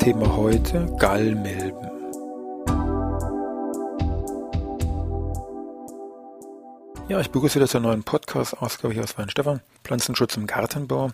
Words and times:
Thema 0.00 0.34
heute 0.34 0.86
Gallmilben. 0.98 1.90
Ja, 7.10 7.20
ich 7.20 7.30
begrüße 7.30 7.56
wieder 7.56 7.68
zur 7.68 7.80
neuen 7.80 8.02
Podcast-Ausgabe 8.02 8.94
hier 8.94 9.02
aus 9.02 9.18
Weinstefan, 9.18 9.60
Pflanzenschutz 9.84 10.38
im 10.38 10.46
Gartenbau. 10.46 11.08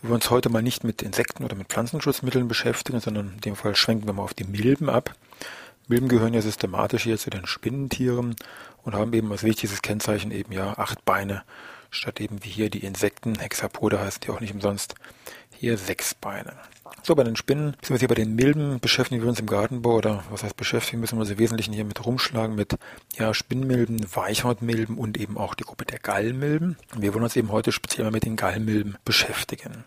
Wir 0.00 0.10
wollen 0.10 0.14
uns 0.14 0.30
heute 0.30 0.48
mal 0.48 0.62
nicht 0.64 0.82
mit 0.82 1.00
Insekten 1.02 1.44
oder 1.44 1.54
mit 1.54 1.68
Pflanzenschutzmitteln 1.68 2.48
beschäftigen, 2.48 2.98
sondern 2.98 3.34
in 3.34 3.40
dem 3.42 3.54
Fall 3.54 3.76
schwenken 3.76 4.06
wir 4.06 4.14
mal 4.14 4.24
auf 4.24 4.34
die 4.34 4.42
Milben 4.42 4.90
ab. 4.90 5.14
Milben 5.86 6.08
gehören 6.08 6.34
ja 6.34 6.42
systematisch 6.42 7.04
hier 7.04 7.18
zu 7.18 7.30
den 7.30 7.46
Spinnentieren 7.46 8.34
und 8.82 8.94
haben 8.94 9.12
eben 9.12 9.30
als 9.30 9.44
wichtigstes 9.44 9.80
Kennzeichen 9.80 10.32
eben 10.32 10.52
ja 10.52 10.76
acht 10.76 11.04
Beine, 11.04 11.44
statt 11.90 12.20
eben 12.20 12.42
wie 12.42 12.48
hier 12.48 12.68
die 12.68 12.84
Insekten, 12.84 13.38
Hexapode 13.38 14.00
heißen 14.00 14.22
die 14.22 14.30
auch 14.30 14.40
nicht 14.40 14.54
umsonst, 14.54 14.96
hier 15.58 15.78
sechs 15.78 16.14
Beine. 16.14 16.52
So, 17.02 17.14
bei 17.14 17.24
den 17.24 17.36
Spinnen, 17.36 17.72
beziehungsweise 17.72 18.08
bei 18.08 18.14
den 18.14 18.34
Milben 18.34 18.80
beschäftigen 18.80 19.20
wir 19.20 19.28
uns 19.28 19.38
im 19.38 19.46
Gartenbau 19.46 19.96
oder 19.96 20.24
was 20.30 20.42
heißt 20.42 20.56
beschäftigen, 20.56 21.00
müssen 21.00 21.16
wir 21.16 21.20
uns 21.20 21.30
im 21.30 21.38
Wesentlichen 21.38 21.74
hier 21.74 21.84
mit 21.84 22.04
rumschlagen 22.04 22.54
mit 22.56 22.76
ja, 23.16 23.34
Spinnmilben, 23.34 24.06
Weichhautmilben 24.14 24.96
und 24.96 25.18
eben 25.18 25.36
auch 25.36 25.54
die 25.54 25.64
Gruppe 25.64 25.84
der 25.84 25.98
Gallmilben. 25.98 26.76
Wir 26.96 27.12
wollen 27.12 27.24
uns 27.24 27.36
eben 27.36 27.52
heute 27.52 27.72
speziell 27.72 28.04
mal 28.04 28.10
mit 28.10 28.24
den 28.24 28.36
Gallmilben 28.36 28.96
beschäftigen. 29.04 29.84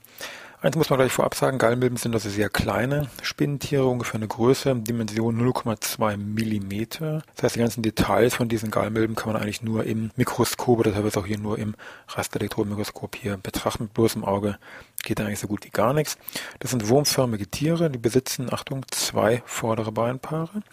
Eins 0.60 0.76
muss 0.76 0.90
man 0.90 0.98
gleich 0.98 1.12
vorab 1.12 1.36
sagen, 1.36 1.60
Gallmilben 1.60 2.00
sind 2.00 2.16
also 2.16 2.30
sehr 2.32 2.50
kleine 2.50 3.12
Spinnentiere, 3.22 3.86
ungefähr 3.86 4.16
eine 4.16 4.28
Größe, 4.28 4.76
Dimension 4.76 5.40
0,2 5.40 6.18
Millimeter. 6.18 7.22
Das 7.36 7.44
heißt, 7.44 7.56
die 7.58 7.60
ganzen 7.60 7.84
Details 7.84 8.34
von 8.34 8.50
diesen 8.50 8.72
Gallmilben 8.72 9.16
kann 9.16 9.32
man 9.32 9.40
eigentlich 9.40 9.62
nur 9.62 9.84
im 9.84 10.10
Mikroskop 10.16 10.80
oder 10.80 10.92
teilweise 10.92 11.20
auch 11.20 11.28
hier 11.28 11.38
nur 11.38 11.60
im 11.60 11.76
Rasterelektronenmikroskop 12.08 13.16
hier 13.16 13.38
betrachten. 13.38 13.84
Mit 13.84 13.94
bloßem 13.94 14.26
Auge 14.26 14.58
geht 15.04 15.22
eigentlich 15.22 15.38
so 15.38 15.48
gut 15.48 15.64
wie 15.64 15.70
gar 15.70 15.94
nichts. 15.94 16.18
Das 16.58 16.72
sind 16.72 16.90
wurmförmige 16.90 17.46
Tiere, 17.46 17.92
die 17.92 18.00
besitzen, 18.00 18.52
Achtung, 18.52 18.84
zwei 18.90 19.44
vordere 19.46 19.92
Beinpaare. 19.92 20.64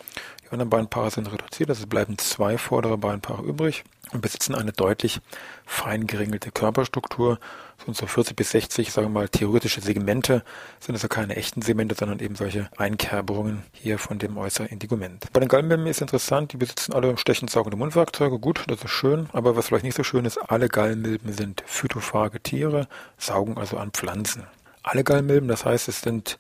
Anderen 0.55 0.71
Beinpaare 0.71 1.11
sind 1.11 1.31
reduziert, 1.31 1.69
also 1.69 1.87
bleiben 1.87 2.17
zwei 2.19 2.59
vordere 2.59 2.97
Beinpaare 2.97 3.43
übrig 3.43 3.85
und 4.13 4.21
besitzen 4.21 4.55
eine 4.55 4.73
deutlich 4.73 5.21
fein 5.67 6.07
geringelte 6.07 6.51
Körperstruktur. 6.51 7.39
So 7.79 7.89
und 7.89 7.97
so 7.97 8.07
40 8.07 8.37
bis 8.37 8.51
60, 8.53 8.93
sagen 8.93 9.09
wir 9.09 9.21
mal, 9.21 9.29
theoretische 9.29 9.81
Segmente 9.81 10.45
sind 10.81 10.95
also 10.95 11.09
keine 11.09 11.37
echten 11.37 11.61
Segmente, 11.61 11.97
sondern 11.97 12.21
eben 12.21 12.37
solche 12.37 12.71
Einkerberungen 12.77 13.65
hier 13.73 13.99
von 13.99 14.19
dem 14.19 14.39
äußeren 14.39 14.69
Integument. 14.69 15.27
Bei 15.33 15.41
den 15.41 15.49
Gallenmilben 15.49 15.87
ist 15.87 16.01
interessant, 16.01 16.53
die 16.53 16.57
besitzen 16.57 16.95
alle 16.95 17.17
stechend 17.19 17.51
saugende 17.51 17.77
Mundwerkzeuge. 17.77 18.39
Gut, 18.39 18.65
das 18.69 18.83
ist 18.83 18.91
schön, 18.91 19.29
aber 19.33 19.57
was 19.57 19.67
vielleicht 19.67 19.85
nicht 19.85 19.97
so 19.97 20.05
schön 20.05 20.25
ist, 20.25 20.39
alle 20.39 20.69
Gallenmilben 20.69 21.33
sind 21.33 21.65
phytophage 21.67 22.41
Tiere, 22.41 22.87
saugen 23.19 23.59
also 23.59 23.77
an 23.77 23.91
Pflanzen. 23.91 24.45
Alle 24.85 25.03
Gallenmilben, 25.03 25.49
das 25.49 25.65
heißt, 25.65 25.89
es 25.89 26.01
sind 26.01 26.39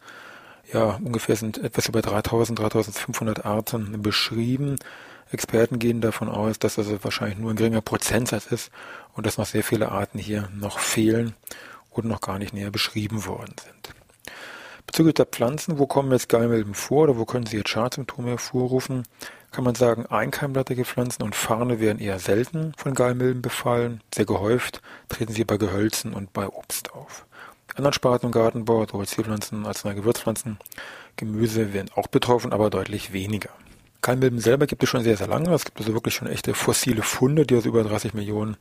ja, 0.72 0.98
ungefähr 1.04 1.36
sind 1.36 1.58
etwas 1.58 1.88
über 1.88 2.02
3000, 2.02 2.58
3500 2.58 3.44
Arten 3.44 4.02
beschrieben. 4.02 4.78
Experten 5.30 5.78
gehen 5.78 6.00
davon 6.00 6.28
aus, 6.28 6.58
dass 6.58 6.76
das 6.76 6.86
wahrscheinlich 7.02 7.38
nur 7.38 7.50
ein 7.50 7.56
geringer 7.56 7.80
Prozentsatz 7.80 8.46
ist 8.46 8.70
und 9.14 9.26
dass 9.26 9.38
noch 9.38 9.46
sehr 9.46 9.64
viele 9.64 9.90
Arten 9.90 10.18
hier 10.18 10.48
noch 10.54 10.78
fehlen 10.78 11.34
und 11.90 12.06
noch 12.06 12.20
gar 12.20 12.38
nicht 12.38 12.52
näher 12.52 12.70
beschrieben 12.70 13.26
worden 13.26 13.54
sind. 13.62 13.94
Bezüglich 14.86 15.14
der 15.14 15.26
Pflanzen, 15.26 15.78
wo 15.78 15.86
kommen 15.86 16.12
jetzt 16.12 16.28
Gallmilben 16.28 16.74
vor 16.74 17.04
oder 17.04 17.18
wo 17.18 17.24
können 17.24 17.46
sie 17.46 17.56
jetzt 17.56 17.70
Schadsymptome 17.70 18.30
hervorrufen, 18.30 19.04
kann 19.50 19.64
man 19.64 19.74
sagen, 19.74 20.06
einkeimblattige 20.06 20.84
Pflanzen 20.84 21.22
und 21.22 21.34
Farne 21.34 21.80
werden 21.80 22.00
eher 22.00 22.18
selten 22.18 22.72
von 22.76 22.94
Gallmilben 22.94 23.40
befallen. 23.40 24.02
Sehr 24.12 24.26
gehäuft 24.26 24.82
treten 25.08 25.32
sie 25.32 25.44
bei 25.44 25.56
Gehölzen 25.56 26.12
und 26.12 26.32
bei 26.32 26.48
Obst 26.48 26.92
auf. 26.92 27.24
Anderen 27.74 27.92
Sparten 27.92 28.26
im 28.26 28.32
Gartenbau, 28.32 28.86
sowohl 28.86 29.06
Zierpflanzen 29.06 29.66
als 29.66 29.84
auch 29.84 29.94
Gewürzpflanzen, 29.94 30.58
Gemüse 31.16 31.72
werden 31.72 31.90
auch 31.94 32.06
betroffen, 32.06 32.52
aber 32.52 32.70
deutlich 32.70 33.12
weniger. 33.12 33.50
Keimilben 34.00 34.38
selber 34.38 34.66
gibt 34.66 34.82
es 34.82 34.88
schon 34.88 35.02
sehr, 35.02 35.16
sehr 35.16 35.28
lange. 35.28 35.52
Es 35.54 35.64
gibt 35.64 35.78
also 35.78 35.94
wirklich 35.94 36.14
schon 36.14 36.28
echte 36.28 36.54
fossile 36.54 37.02
Funde, 37.02 37.46
die 37.46 37.56
aus 37.56 37.64
über 37.64 37.82
30 37.82 38.14
Millionen 38.14 38.56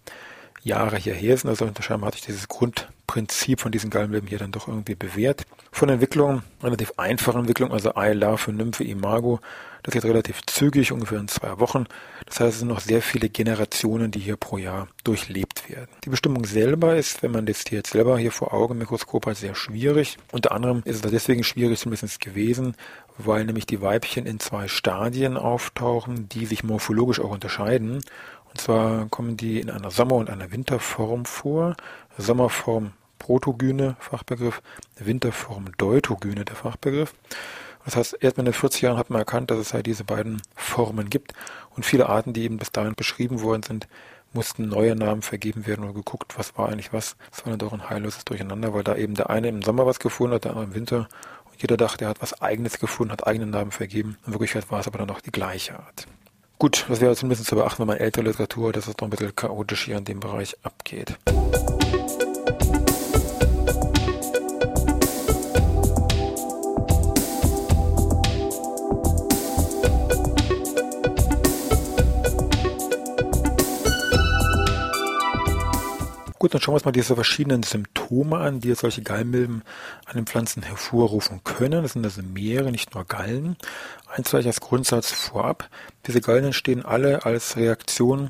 Jahre 0.63 0.97
hierher 0.97 1.37
sind. 1.37 1.49
Also 1.49 1.69
scheinbar 1.81 2.07
hat 2.07 2.13
sich 2.13 2.25
dieses 2.25 2.47
Grundprinzip 2.47 3.59
von 3.59 3.71
diesen 3.71 3.89
Gallenmilben 3.89 4.29
hier 4.29 4.39
dann 4.39 4.53
doch 4.53 4.67
irgendwie 4.67 4.95
bewährt. 4.95 5.45
Von 5.71 5.89
Entwicklung, 5.89 6.43
relativ 6.61 6.93
einfache 6.97 7.37
Entwicklung, 7.37 7.71
also 7.71 7.93
Ei, 7.95 8.13
Larve, 8.13 8.53
Nymphe, 8.53 8.85
Imago, 8.85 9.41
das 9.83 9.93
geht 9.93 10.05
relativ 10.05 10.41
zügig, 10.45 10.91
ungefähr 10.91 11.19
in 11.19 11.27
zwei 11.27 11.59
Wochen. 11.59 11.85
Das 12.25 12.39
heißt, 12.39 12.53
es 12.53 12.59
sind 12.59 12.69
noch 12.69 12.79
sehr 12.79 13.01
viele 13.01 13.29
Generationen, 13.29 14.11
die 14.11 14.19
hier 14.19 14.37
pro 14.37 14.57
Jahr 14.57 14.87
durchlebt 15.03 15.69
werden. 15.69 15.89
Die 16.05 16.09
Bestimmung 16.09 16.45
selber 16.45 16.95
ist, 16.95 17.21
wenn 17.21 17.31
man 17.31 17.45
das 17.45 17.63
jetzt 17.69 17.91
selber 17.91 18.17
hier 18.17 18.31
vor 18.31 18.53
Augen 18.53 18.73
im 18.73 18.79
Mikroskop 18.79 19.25
hat, 19.25 19.37
sehr 19.37 19.55
schwierig. 19.55 20.17
Unter 20.31 20.53
anderem 20.53 20.81
ist 20.85 21.03
es 21.03 21.11
deswegen 21.11 21.43
schwierig 21.43 21.79
zumindest 21.79 22.21
gewesen, 22.21 22.75
weil 23.17 23.43
nämlich 23.45 23.65
die 23.65 23.81
Weibchen 23.81 24.25
in 24.25 24.39
zwei 24.39 24.69
Stadien 24.69 25.35
auftauchen, 25.37 26.29
die 26.29 26.45
sich 26.45 26.63
morphologisch 26.63 27.19
auch 27.19 27.31
unterscheiden. 27.31 28.01
Und 28.49 28.61
zwar 28.61 29.07
kommen 29.09 29.35
die 29.35 29.59
in 29.59 29.69
einer 29.69 29.91
Sommer- 29.91 30.15
und 30.15 30.29
einer 30.29 30.51
Winterform 30.51 31.25
vor. 31.25 31.75
Sommerform 32.17 32.93
Protogyne, 33.19 33.95
Fachbegriff, 33.99 34.61
Winterform 34.97 35.71
Deutogyne, 35.77 36.45
der 36.45 36.55
Fachbegriff. 36.55 37.13
Das 37.85 37.95
heißt, 37.95 38.17
erst 38.21 38.37
in 38.37 38.45
den 38.45 38.53
40 38.53 38.81
Jahren 38.81 38.97
hat 38.97 39.09
man 39.09 39.19
erkannt, 39.19 39.51
dass 39.51 39.59
es 39.59 39.73
halt 39.73 39.85
diese 39.85 40.03
beiden 40.03 40.41
Formen 40.55 41.09
gibt 41.09 41.33
und 41.75 41.85
viele 41.85 42.07
Arten, 42.07 42.33
die 42.33 42.43
eben 42.43 42.57
bis 42.57 42.71
dahin 42.71 42.95
beschrieben 42.95 43.41
worden 43.41 43.63
sind, 43.63 43.87
mussten 44.31 44.67
neue 44.67 44.95
Namen 44.95 45.21
vergeben 45.21 45.67
werden 45.67 45.83
oder 45.83 45.93
geguckt, 45.93 46.37
was 46.37 46.57
war 46.57 46.69
eigentlich 46.69 46.91
was. 46.91 47.15
Das 47.29 47.45
war 47.45 47.51
dann 47.51 47.59
doch 47.59 47.73
ein 47.73 47.89
heilloses 47.89 48.25
Durcheinander, 48.25 48.73
weil 48.73 48.83
da 48.83 48.95
eben 48.95 49.15
der 49.15 49.29
eine 49.29 49.47
im 49.47 49.61
Sommer 49.61 49.85
was 49.85 49.99
gefunden 49.99 50.33
hat, 50.35 50.45
der 50.45 50.51
andere 50.51 50.65
im 50.65 50.75
Winter 50.75 51.07
und 51.51 51.61
jeder 51.61 51.77
dachte, 51.77 52.05
er 52.05 52.09
hat 52.09 52.21
was 52.21 52.41
eigenes 52.41 52.79
gefunden, 52.79 53.11
hat 53.11 53.27
eigenen 53.27 53.51
Namen 53.51 53.71
vergeben. 53.71 54.17
In 54.25 54.33
Wirklichkeit 54.33 54.71
war 54.71 54.79
es 54.79 54.87
aber 54.87 54.97
dann 54.97 55.07
doch 55.07 55.21
die 55.21 55.31
gleiche 55.31 55.77
Art. 55.77 56.07
Gut, 56.57 56.85
das 56.87 57.01
wäre 57.01 57.15
zumindest 57.15 57.45
zu 57.45 57.55
beachten, 57.55 57.79
wenn 57.81 57.87
man 57.87 57.97
ältere 57.97 58.25
Literatur, 58.25 58.71
dass 58.71 58.87
es 58.87 58.97
noch 58.97 59.07
ein 59.07 59.09
bisschen 59.09 59.35
chaotisch 59.35 59.85
hier 59.85 59.97
in 59.97 60.05
dem 60.05 60.19
Bereich 60.19 60.55
abgeht. 60.63 61.17
Gut, 76.43 76.53
dann 76.53 76.59
schauen 76.59 76.73
wir 76.73 76.75
uns 76.75 76.83
mal 76.83 76.91
diese 76.91 77.15
verschiedenen 77.15 77.63
Symptome 77.63 78.35
an, 78.35 78.59
die 78.59 78.75
solche 78.75 79.01
Gallmilben 79.01 79.63
an 80.05 80.15
den 80.15 80.25
Pflanzen 80.25 80.61
hervorrufen 80.61 81.41
können. 81.45 81.83
Das 81.83 81.93
sind 81.93 82.03
also 82.03 82.21
mehrere, 82.21 82.69
nicht 82.69 82.93
nur 82.93 83.05
Gallen. 83.05 83.55
Eins 84.13 84.29
vielleicht 84.29 84.47
als 84.47 84.59
Grundsatz 84.59 85.09
vorab. 85.09 85.69
Diese 86.05 86.19
Gallen 86.19 86.43
entstehen 86.43 86.83
alle 86.83 87.25
als 87.25 87.55
Reaktion 87.55 88.29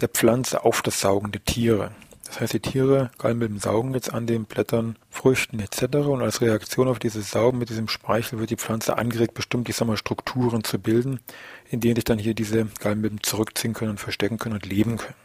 der 0.00 0.08
Pflanze 0.08 0.64
auf 0.64 0.80
das 0.80 1.02
Saugen 1.02 1.30
der 1.30 1.44
Tiere. 1.44 1.90
Das 2.24 2.40
heißt, 2.40 2.54
die 2.54 2.60
Tiere, 2.60 3.10
Gallmilben 3.18 3.58
saugen 3.58 3.92
jetzt 3.92 4.14
an 4.14 4.26
den 4.26 4.46
Blättern, 4.46 4.96
Früchten 5.10 5.60
etc. 5.60 5.96
Und 6.06 6.22
als 6.22 6.40
Reaktion 6.40 6.88
auf 6.88 7.00
dieses 7.00 7.32
Saugen 7.32 7.58
mit 7.58 7.68
diesem 7.68 7.88
Speichel 7.88 8.38
wird 8.38 8.48
die 8.48 8.56
Pflanze 8.56 8.96
angeregt, 8.96 9.34
bestimmt 9.34 9.68
ich 9.68 9.76
sag 9.76 9.86
mal, 9.86 9.98
Strukturen 9.98 10.64
zu 10.64 10.78
bilden, 10.78 11.20
in 11.68 11.80
denen 11.80 11.96
sich 11.96 12.04
dann 12.04 12.18
hier 12.18 12.32
diese 12.32 12.68
Gallmilben 12.80 13.22
zurückziehen 13.22 13.74
können 13.74 13.90
und 13.90 14.00
verstecken 14.00 14.38
können 14.38 14.54
und 14.54 14.64
leben 14.64 14.96
können. 14.96 15.21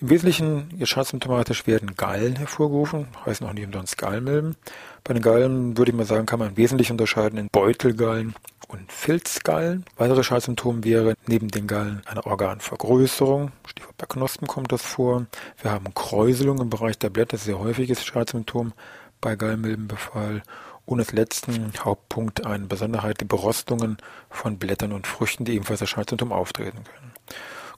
Im 0.00 0.10
Wesentlichen 0.10 0.80
schadsymptomatisch 0.84 1.66
werden 1.66 1.94
Gallen 1.96 2.36
hervorgerufen, 2.36 3.06
heißen 3.24 3.46
auch 3.46 3.52
nicht 3.52 3.66
umsonst 3.66 3.96
Gallmilben. 3.96 4.56
Bei 5.04 5.14
den 5.14 5.22
Gallen 5.22 5.78
würde 5.78 5.92
ich 5.92 5.96
mal 5.96 6.04
sagen, 6.04 6.26
kann 6.26 6.40
man 6.40 6.56
wesentlich 6.56 6.90
unterscheiden 6.90 7.38
in 7.38 7.48
Beutelgallen 7.52 8.34
und 8.68 8.90
Filzgallen. 8.90 9.84
Weitere 9.96 10.24
Schadsymptome 10.24 10.82
wäre 10.82 11.14
neben 11.26 11.48
den 11.48 11.66
Gallen 11.66 12.02
eine 12.06 12.26
Organvergrößerung, 12.26 13.52
Stichwort 13.66 13.96
bei 13.96 14.06
Knospen 14.06 14.48
kommt 14.48 14.72
das 14.72 14.82
vor. 14.82 15.26
Wir 15.62 15.70
haben 15.70 15.94
Kräuselung 15.94 16.58
im 16.60 16.70
Bereich 16.70 16.98
der 16.98 17.10
Blätter, 17.10 17.36
sehr 17.36 17.58
häufiges 17.58 18.04
Schadsymptom 18.04 18.72
bei 19.20 19.36
Gallmilbenbefall. 19.36 20.42
Und 20.86 20.98
als 20.98 21.12
letzten 21.12 21.72
Hauptpunkt 21.78 22.44
eine 22.44 22.66
Besonderheit, 22.66 23.20
die 23.20 23.24
Berostungen 23.24 23.96
von 24.28 24.58
Blättern 24.58 24.92
und 24.92 25.06
Früchten, 25.06 25.44
die 25.44 25.54
ebenfalls 25.54 25.80
als 25.80 25.90
Schadsymptom 25.90 26.32
auftreten 26.32 26.84
können. 26.84 27.12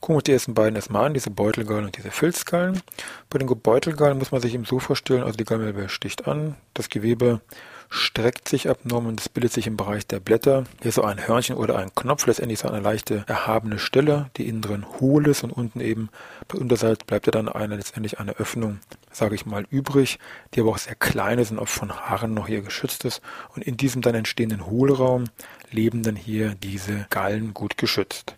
Gucken 0.00 0.14
wir 0.14 0.16
uns 0.16 0.25
die 0.25 0.32
ersten 0.32 0.54
beiden 0.54 0.76
erstmal 0.76 1.06
an, 1.06 1.14
diese 1.14 1.31
Beutelgallen 1.31 1.87
und 1.87 1.96
diese 1.96 2.10
Filzgallen. 2.10 2.82
Bei 3.31 3.38
den 3.38 3.48
Beutelgallen 3.48 4.19
muss 4.19 4.31
man 4.31 4.40
sich 4.40 4.54
eben 4.54 4.64
so 4.64 4.78
vorstellen, 4.78 5.22
also 5.22 5.37
die 5.37 5.44
Gallmilbe 5.44 5.88
sticht 5.88 6.28
an, 6.28 6.56
das 6.75 6.90
Gewebe 6.90 7.40
streckt 7.88 8.48
sich 8.48 8.69
abnorm 8.69 9.06
und 9.06 9.20
es 9.20 9.28
bildet 9.28 9.52
sich 9.52 9.66
im 9.66 9.76
Bereich 9.76 10.06
der 10.06 10.20
Blätter 10.20 10.64
hier 10.82 10.93
so 10.93 11.02
ein 11.02 11.26
Hörnchen 11.26 11.56
oder 11.56 11.78
ein 11.78 11.94
Knopf, 11.94 12.26
letztendlich 12.26 12.58
so 12.58 12.69
eine 12.69 12.81
leichte 12.81 13.25
erhabene 13.26 13.78
Stelle, 13.78 14.31
die 14.37 14.48
innen 14.48 14.60
drin 14.60 14.84
hohl 15.00 15.26
ist 15.28 15.44
und 15.44 15.50
unten 15.50 15.81
eben 15.81 16.10
bei 16.49 16.58
Unterseite 16.58 17.04
bleibt 17.06 17.26
ja 17.26 17.32
dann 17.32 17.49
eine 17.49 17.76
letztendlich 17.76 18.19
eine 18.19 18.37
Öffnung, 18.37 18.81
sage 19.10 19.34
ich 19.34 19.46
mal, 19.46 19.66
übrig, 19.70 20.19
die 20.54 20.60
aber 20.60 20.70
auch 20.70 20.78
sehr 20.78 20.94
klein 20.94 21.38
ist 21.38 21.52
und 21.52 21.58
auch 21.58 21.69
von 21.69 21.92
Haaren 21.92 22.34
noch 22.34 22.49
hier 22.49 22.62
geschützt 22.62 23.04
ist. 23.04 23.22
Und 23.54 23.62
in 23.62 23.76
diesem 23.76 24.02
dann 24.02 24.14
entstehenden 24.14 24.66
Hohlraum 24.66 25.25
leben 25.70 26.02
dann 26.02 26.16
hier 26.16 26.54
diese 26.54 27.06
Gallen 27.10 27.54
gut 27.54 27.76
geschützt. 27.78 28.37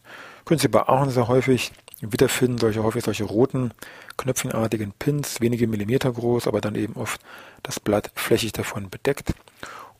Können 0.49 0.61
Sie 0.61 0.69
bei 0.69 0.89
Ahorn 0.89 1.11
sehr 1.11 1.29
häufig 1.29 1.73
wiederfinden, 2.01 2.57
solche 2.57 2.83
häufig 2.83 3.05
solche 3.05 3.25
roten, 3.25 3.75
knöpfchenartigen 4.17 4.93
Pins, 4.99 5.43
wenige 5.43 5.67
Millimeter 5.67 6.11
groß, 6.11 6.47
aber 6.47 6.63
dann 6.63 6.75
eben 6.75 6.97
oft 6.97 7.21
das 7.63 7.79
Blatt 7.79 8.11
flächig 8.15 8.53
davon 8.53 8.89
bedeckt. 8.89 9.35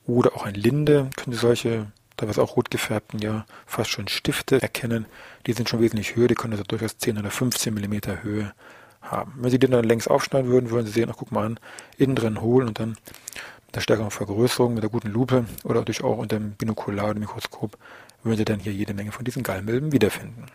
Oder 0.07 0.35
auch 0.35 0.47
ein 0.47 0.55
Linde, 0.55 1.11
können 1.19 1.35
Sie 1.35 1.39
solche, 1.39 1.93
teilweise 2.17 2.43
auch 2.43 2.57
rot 2.57 2.71
gefärbten, 2.71 3.21
ja, 3.21 3.45
fast 3.67 3.91
schon 3.91 4.09
Stifte 4.09 4.63
erkennen. 4.63 5.05
Die 5.47 5.53
sind 5.53 5.69
schon 5.69 5.83
wesentlich 5.83 6.17
höher, 6.17 6.29
die 6.29 6.35
können 6.35 6.55
also 6.55 6.65
durchaus 6.65 6.97
10 6.97 7.19
oder 7.19 7.31
15 7.31 7.75
Millimeter 7.75 8.23
Höhe 8.23 8.55
haben. 9.03 9.35
Wenn 9.37 9.51
Sie 9.51 9.59
den 9.59 9.73
dann 9.73 9.85
längs 9.85 10.09
aufschneiden 10.09 10.51
würden, 10.51 10.71
würden 10.71 10.87
Sie 10.87 10.93
sehen, 10.93 11.11
ach 11.13 11.17
guck 11.19 11.31
mal 11.31 11.45
an, 11.45 11.61
innen 11.99 12.17
drin 12.17 12.41
holen 12.41 12.69
und 12.69 12.81
dann 12.81 12.97
mit 13.67 13.77
der 13.77 13.81
stärkeren 13.83 14.11
Vergrößerung, 14.11 14.73
mit 14.73 14.83
der 14.83 14.89
guten 14.89 15.11
Lupe 15.11 15.45
oder 15.65 15.81
natürlich 15.81 16.03
auch 16.03 16.17
unter 16.17 16.39
dem 16.39 16.53
Binokular 16.53 17.11
oder 17.11 17.21
Mikroskop 17.21 17.77
würden 18.29 18.39
Sie 18.39 18.45
dann 18.45 18.61
hier 18.61 18.73
jede 18.73 18.95
Menge 18.95 19.13
von 19.13 19.25
diesen 19.25 19.43
Gallmilben 19.43 19.93
wiederfinden. 19.93 20.47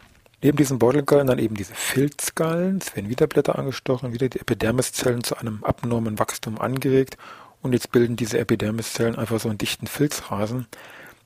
Neben 0.42 0.58
diesen 0.58 0.78
Beutelgallen 0.78 1.28
dann 1.28 1.40
eben 1.40 1.56
diese 1.56 1.74
Filzgallen. 1.74 2.80
Es 2.80 2.94
werden 2.96 3.10
wieder 3.10 3.28
Blätter 3.28 3.58
angestochen, 3.58 4.12
wieder 4.12 4.28
die 4.28 4.42
Epidermiszellen 4.42 5.24
zu 5.24 5.38
einem 5.38 5.64
abnormen 5.64 6.20
Wachstum 6.20 6.60
angeregt. 6.60 7.18
Und 7.62 7.72
jetzt 7.72 7.94
bilden 7.94 8.18
diese 8.18 8.40
Epidermiszellen 8.40 9.16
einfach 9.16 9.40
so 9.40 9.48
einen 9.48 9.58
dichten 9.58 9.88
Filzrasen, 9.88 10.68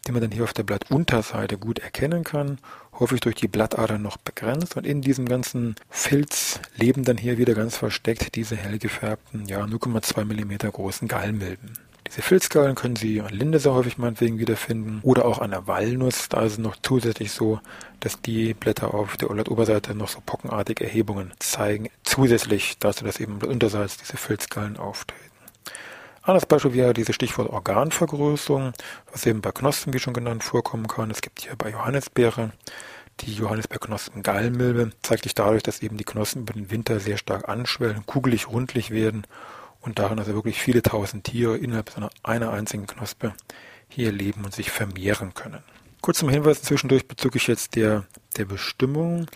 den 0.05 0.13
man 0.13 0.21
dann 0.21 0.31
hier 0.31 0.43
auf 0.43 0.53
der 0.53 0.61
Blattunterseite 0.61 1.57
gut 1.57 1.79
erkennen 1.79 2.23
kann, 2.23 2.59
häufig 2.99 3.19
durch 3.21 3.33
die 3.33 3.47
Blattadern 3.47 4.03
noch 4.03 4.17
begrenzt. 4.17 4.77
Und 4.77 4.85
in 4.85 5.01
diesem 5.01 5.27
ganzen 5.27 5.75
Filz 5.89 6.59
leben 6.75 7.03
dann 7.03 7.17
hier 7.17 7.39
wieder 7.39 7.55
ganz 7.55 7.75
versteckt 7.75 8.35
diese 8.35 8.55
hell 8.55 8.77
gefärbten, 8.77 9.47
ja 9.47 9.63
0,2 9.63 10.25
mm 10.25 10.69
großen 10.71 11.07
Gallmilben. 11.07 11.86
Diese 12.07 12.21
Filzgallen 12.21 12.75
können 12.75 12.95
Sie 12.95 13.19
an 13.19 13.33
Linde 13.33 13.59
sehr 13.59 13.73
häufig 13.73 13.97
meinetwegen 13.97 14.39
wiederfinden 14.39 15.01
oder 15.03 15.25
auch 15.25 15.39
an 15.39 15.51
der 15.51 15.67
Walnuss. 15.67 16.29
Da 16.29 16.41
ist 16.41 16.53
es 16.53 16.57
noch 16.57 16.77
zusätzlich 16.81 17.31
so, 17.31 17.59
dass 17.99 18.21
die 18.21 18.53
Blätter 18.53 18.93
auf 18.93 19.17
der 19.17 19.29
Oberseite 19.29 19.93
noch 19.93 20.07
so 20.07 20.19
pockenartige 20.25 20.85
Erhebungen 20.85 21.33
zeigen. 21.39 21.89
Zusätzlich 22.03 22.79
dazu, 22.79 23.03
dass 23.03 23.19
eben 23.19 23.41
unterseits 23.41 23.97
diese 23.97 24.15
Filzgallen 24.15 24.77
auftreten. 24.77 25.21
Anderes 26.21 26.45
Beispiel 26.45 26.73
wäre 26.73 26.93
diese 26.93 27.13
Stichwort 27.13 27.49
Organvergrößerung, 27.49 28.73
was 29.11 29.25
eben 29.25 29.41
bei 29.41 29.51
Knospen, 29.51 29.93
wie 29.93 29.99
schon 29.99 30.13
genannt, 30.13 30.43
vorkommen 30.43 30.87
kann. 30.87 31.11
Es 31.11 31.21
gibt 31.21 31.41
hier 31.41 31.55
bei 31.57 31.71
Johannisbeere 31.71 32.51
die 33.21 33.33
Johannisbeerknospen-Gallmilbe, 33.33 34.91
zeigt 35.01 35.23
sich 35.23 35.33
dadurch, 35.33 35.63
dass 35.63 35.81
eben 35.81 35.97
die 35.97 36.03
Knospen 36.03 36.43
über 36.43 36.53
den 36.53 36.69
Winter 36.69 36.99
sehr 36.99 37.17
stark 37.17 37.49
anschwellen, 37.49 38.05
kugelig, 38.05 38.47
rundlich 38.47 38.91
werden 38.91 39.25
und 39.87 39.97
darin 39.97 40.19
also 40.19 40.33
wirklich 40.33 40.61
viele 40.61 40.83
tausend 40.83 41.23
Tiere 41.23 41.57
innerhalb 41.57 41.91
einer 42.21 42.51
einzigen 42.51 42.85
Knospe 42.87 43.33
hier 43.87 44.11
leben 44.11 44.43
und 44.43 44.53
sich 44.53 44.69
vermehren 44.69 45.33
können. 45.33 45.63
Kurz 46.01 46.19
zum 46.19 46.29
Hinweis 46.29 46.61
zwischendurch 46.61 47.07
bezüglich 47.07 47.47
jetzt 47.47 47.75
der, 47.75 48.03
der 48.35 48.45
Bestimmung 48.45 49.27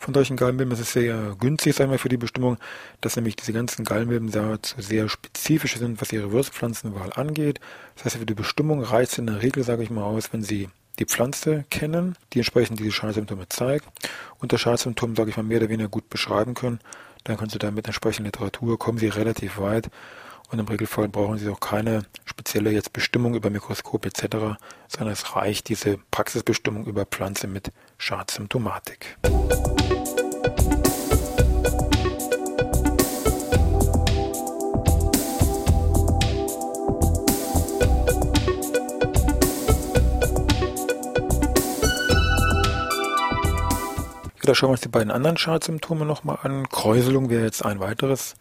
von 0.00 0.12
solchen 0.12 0.36
Gallenmilben. 0.36 0.74
Es 0.74 0.80
ist 0.80 0.92
sehr 0.92 1.36
günstig, 1.38 1.76
sagen 1.76 1.92
wir, 1.92 1.98
für 1.98 2.08
die 2.08 2.16
Bestimmung, 2.16 2.58
dass 3.00 3.16
nämlich 3.16 3.36
diese 3.36 3.52
ganzen 3.52 3.84
Gallenmilben 3.84 4.32
dazu 4.32 4.80
sehr 4.82 5.08
spezifisch 5.08 5.76
sind, 5.76 6.00
was 6.00 6.12
ihre 6.12 6.32
Würzpflanzenwahl 6.32 7.12
angeht. 7.14 7.60
Das 7.94 8.06
heißt, 8.06 8.16
für 8.16 8.26
die 8.26 8.34
Bestimmung 8.34 8.82
reicht 8.82 9.12
es 9.12 9.18
in 9.18 9.26
der 9.26 9.42
Regel, 9.42 9.62
sage 9.62 9.84
ich 9.84 9.90
mal, 9.90 10.04
aus, 10.04 10.32
wenn 10.32 10.42
Sie 10.42 10.68
die 10.98 11.06
Pflanze 11.06 11.64
kennen, 11.70 12.16
die 12.32 12.40
entsprechend 12.40 12.80
diese 12.80 12.92
Schadsymptome 12.92 13.48
zeigt 13.48 13.86
und 14.38 14.52
das 14.52 14.60
Schadsymptom, 14.60 15.14
sage 15.14 15.30
ich 15.30 15.36
mal, 15.36 15.44
mehr 15.44 15.58
oder 15.58 15.68
weniger 15.68 15.88
gut 15.88 16.10
beschreiben 16.10 16.54
können 16.54 16.80
dann 17.24 17.36
können 17.36 17.50
Sie 17.50 17.58
da 17.58 17.70
mit 17.70 17.86
entsprechender 17.86 18.28
Literatur 18.28 18.78
kommen 18.78 18.98
Sie 18.98 19.08
relativ 19.08 19.58
weit 19.58 19.90
und 20.50 20.58
im 20.58 20.66
Regelfall 20.66 21.08
brauchen 21.08 21.38
Sie 21.38 21.48
auch 21.48 21.60
keine 21.60 22.02
spezielle 22.24 22.70
jetzt 22.70 22.92
Bestimmung 22.92 23.34
über 23.34 23.50
Mikroskop 23.50 24.06
etc., 24.06 24.58
sondern 24.88 25.12
es 25.12 25.36
reicht 25.36 25.68
diese 25.68 25.98
Praxisbestimmung 26.10 26.86
über 26.86 27.06
Pflanze 27.06 27.46
mit 27.46 27.72
Schadsymptomatik. 27.98 29.16
Da 44.50 44.56
schauen 44.56 44.70
wir 44.70 44.72
uns 44.72 44.80
die 44.80 44.88
beiden 44.88 45.12
anderen 45.12 45.36
Schadsymptome 45.36 46.04
nochmal 46.04 46.40
an. 46.42 46.68
Kräuselung 46.68 47.30
wäre 47.30 47.44
jetzt 47.44 47.64
ein 47.64 47.78
weiteres 47.78 48.34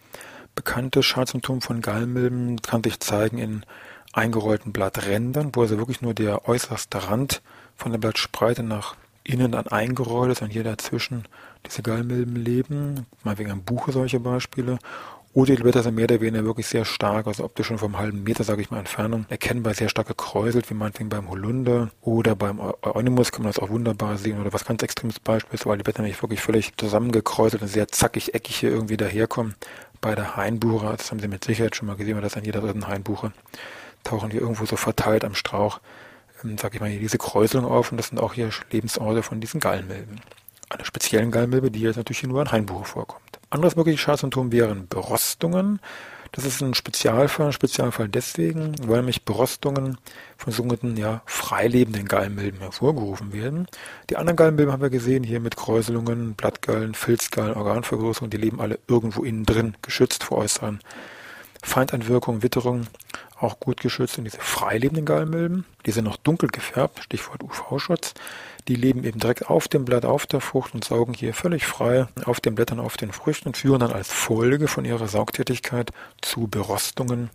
bekanntes 0.55 1.05
Schadsymptom 1.05 1.61
von 1.61 1.81
Gallmilben. 1.81 2.59
Kann 2.63 2.83
sich 2.83 2.99
zeigen 2.99 3.37
in 3.37 3.63
eingerollten 4.11 4.73
Blatträndern, 4.73 5.51
wo 5.53 5.61
also 5.61 5.77
wirklich 5.77 6.01
nur 6.01 6.15
der 6.15 6.49
äußerste 6.49 7.07
Rand 7.07 7.43
von 7.75 7.91
der 7.91 7.99
Blattspreite 7.99 8.63
nach 8.63 8.95
innen 9.23 9.51
dann 9.51 9.67
eingerollt 9.67 10.31
ist 10.31 10.41
und 10.41 10.49
hier 10.49 10.63
dazwischen 10.63 11.27
diese 11.67 11.83
Gallmilben 11.83 12.37
leben. 12.37 13.05
Mal 13.23 13.37
wegen 13.37 13.51
einem 13.51 13.63
Buche 13.63 13.91
solche 13.91 14.19
Beispiele. 14.19 14.79
Die 15.45 15.55
Blätter 15.55 15.83
sind 15.83 15.95
mehr 15.95 16.03
oder 16.03 16.19
weniger 16.19 16.43
wirklich 16.43 16.67
sehr 16.67 16.83
stark, 16.83 17.25
also 17.25 17.45
optisch 17.45 17.67
schon 17.67 17.77
vom 17.77 17.97
halben 17.97 18.23
Meter, 18.23 18.43
sage 18.43 18.61
ich 18.61 18.71
mal, 18.71 18.79
Entfernung, 18.79 19.25
erkennbar 19.29 19.73
sehr 19.73 19.87
stark 19.87 20.07
gekräuselt, 20.07 20.69
wie 20.69 20.73
meinetwegen 20.73 21.07
beim 21.07 21.29
Holunder 21.29 21.91
oder 22.01 22.35
beim 22.35 22.59
Euonymus 22.59 23.31
kann 23.31 23.43
man 23.43 23.51
das 23.53 23.59
auch 23.59 23.69
wunderbar 23.69 24.17
sehen 24.17 24.41
oder 24.41 24.51
was 24.51 24.65
ganz 24.65 24.83
extremes 24.83 25.19
Beispiel 25.19 25.55
ist, 25.55 25.65
weil 25.65 25.77
die 25.77 25.83
Blätter 25.83 26.01
nämlich 26.01 26.21
wirklich 26.21 26.41
völlig 26.41 26.75
zusammengekräuselt 26.75 27.61
und 27.61 27.69
sehr 27.69 27.87
zackig, 27.87 28.33
eckig 28.33 28.57
hier 28.57 28.69
irgendwie 28.69 28.97
daherkommen. 28.97 29.55
Bei 30.01 30.13
der 30.13 30.35
Hainbuche, 30.35 30.93
das 30.97 31.09
haben 31.09 31.19
Sie 31.19 31.27
mit 31.29 31.45
Sicherheit 31.45 31.75
schon 31.75 31.87
mal 31.87 31.95
gesehen, 31.95 32.15
weil 32.15 32.21
das 32.21 32.35
an 32.35 32.43
jeder 32.43 32.59
dritten 32.59 32.87
Hainbuche 32.87 33.31
tauchen 34.03 34.31
hier 34.31 34.41
irgendwo 34.41 34.65
so 34.65 34.75
verteilt 34.75 35.23
am 35.23 35.35
Strauch, 35.35 35.79
ähm, 36.43 36.57
sage 36.57 36.75
ich 36.75 36.81
mal, 36.81 36.89
hier 36.89 36.99
diese 36.99 37.17
Kräuselung 37.17 37.65
auf 37.65 37.91
und 37.91 37.97
das 37.97 38.07
sind 38.07 38.19
auch 38.19 38.33
hier 38.33 38.49
Lebensorte 38.71 39.23
von 39.23 39.39
diesen 39.39 39.61
Gallenmilben. 39.61 40.19
Eine 40.69 40.85
speziellen 40.85 41.31
Gallenmilbe, 41.31 41.71
die 41.71 41.79
jetzt 41.79 41.95
natürlich 41.95 42.23
nur 42.23 42.41
an 42.41 42.51
Hainbuche 42.51 42.85
vorkommt. 42.85 43.38
Anderes 43.49 43.75
mögliches 43.75 44.01
Schadsymptom 44.01 44.51
wären 44.51 44.87
Berostungen. 44.87 45.79
Das 46.31 46.45
ist 46.45 46.61
ein 46.61 46.75
Spezialfall, 46.75 47.47
ein 47.47 47.53
Spezialfall 47.53 48.07
deswegen, 48.07 48.75
weil 48.87 48.97
nämlich 48.97 49.25
Berostungen 49.25 49.97
von 50.37 50.53
sogenannten 50.53 50.95
ja, 50.95 51.23
freilebenden 51.25 52.07
Gallenmilben 52.07 52.59
hervorgerufen 52.59 53.33
werden. 53.33 53.65
Die 54.11 54.17
anderen 54.17 54.35
Gallenmilben 54.35 54.71
haben 54.71 54.83
wir 54.83 54.91
gesehen, 54.91 55.23
hier 55.23 55.39
mit 55.39 55.55
Kräuselungen, 55.55 56.35
Blattgallen, 56.35 56.93
Filzgallen, 56.93 57.55
Organvergrößerung, 57.55 58.29
die 58.29 58.37
leben 58.37 58.61
alle 58.61 58.77
irgendwo 58.87 59.23
innen 59.23 59.45
drin, 59.45 59.75
geschützt 59.81 60.23
vor 60.23 60.37
äußeren 60.37 60.79
Feindeinwirkungen, 61.63 62.43
Witterungen, 62.43 62.87
auch 63.39 63.59
gut 63.59 63.81
geschützt. 63.81 64.17
Und 64.17 64.25
diese 64.25 64.39
freilebenden 64.39 65.05
Gallenmilben, 65.05 65.65
die 65.85 65.91
sind 65.91 66.05
noch 66.05 66.17
dunkel 66.17 66.49
gefärbt, 66.49 67.03
Stichwort 67.03 67.43
UV-Schutz, 67.43 68.13
die 68.67 68.75
leben 68.75 69.03
eben 69.03 69.19
direkt 69.19 69.49
auf 69.49 69.67
dem 69.67 69.85
Blatt, 69.85 70.05
auf 70.05 70.27
der 70.27 70.41
Frucht 70.41 70.73
und 70.73 70.83
saugen 70.83 71.13
hier 71.13 71.33
völlig 71.33 71.65
frei 71.65 72.07
auf 72.25 72.39
den 72.39 72.55
Blättern, 72.55 72.79
auf 72.79 72.97
den 72.97 73.11
Früchten 73.11 73.49
und 73.49 73.57
führen 73.57 73.79
dann 73.79 73.91
als 73.91 74.11
Folge 74.11 74.67
von 74.67 74.85
ihrer 74.85 75.07
Saugtätigkeit 75.07 75.91
zu 76.21 76.47
Berostungen 76.47 77.29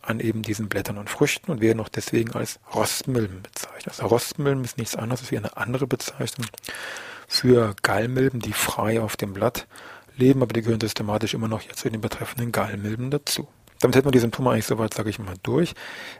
an 0.00 0.20
eben 0.20 0.42
diesen 0.42 0.68
Blättern 0.68 0.96
und 0.96 1.10
Früchten 1.10 1.50
und 1.50 1.60
werden 1.60 1.80
auch 1.80 1.88
deswegen 1.88 2.32
als 2.32 2.58
Rostmilben 2.74 3.42
bezeichnet. 3.42 3.88
Also 3.88 4.06
Rostmilben 4.06 4.64
ist 4.64 4.78
nichts 4.78 4.96
anderes 4.96 5.20
als 5.20 5.32
eine 5.32 5.56
andere 5.56 5.86
Bezeichnung 5.86 6.46
für 7.26 7.74
Gallmilben, 7.82 8.40
die 8.40 8.54
frei 8.54 9.02
auf 9.02 9.16
dem 9.16 9.34
Blatt 9.34 9.66
leben, 10.16 10.42
aber 10.42 10.54
die 10.54 10.62
gehören 10.62 10.80
systematisch 10.80 11.34
immer 11.34 11.48
noch 11.48 11.60
jetzt 11.60 11.80
zu 11.80 11.90
den 11.90 12.00
betreffenden 12.00 12.52
Gallmilben 12.52 13.10
dazu. 13.10 13.48
Damit 13.80 13.96
hätten 13.96 14.06
wir 14.06 14.12
die 14.12 14.18
Symptome 14.18 14.50
eigentlich 14.50 14.66
soweit, 14.66 14.92
sage 14.92 15.10
ich 15.10 15.18
mal, 15.18 15.34
durch. 15.42 15.74